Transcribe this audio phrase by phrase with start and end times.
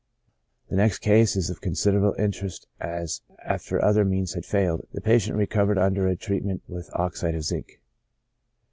[0.71, 5.37] The next case is of considerable interest, as, after other means had failed, the patient
[5.37, 7.79] recovered under a treatment with oxide of zinc.